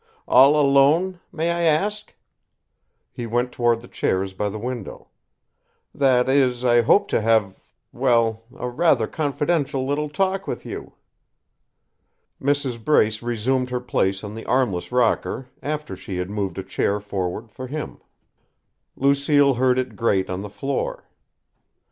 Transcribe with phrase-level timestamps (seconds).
[0.27, 2.15] "All alone may I ask?"
[3.11, 5.09] He went toward the chairs by the window.
[5.93, 7.61] "That is, I hope to have
[7.93, 10.93] well rather a confidential little talk with you."
[12.41, 12.83] Mrs.
[12.83, 17.51] Brace resumed her place on the armless rocker after she had moved a chair forward
[17.51, 17.99] for him.
[18.95, 21.05] Lucille heard it grate on the floor.